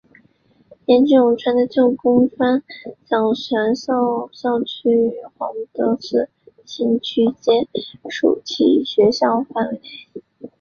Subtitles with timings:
[0.87, 2.63] 沿着永田川的旧宫川
[3.05, 6.27] 小学校校区与皇德寺
[6.65, 7.67] 新市区皆
[8.09, 10.21] 属于其学区范围内。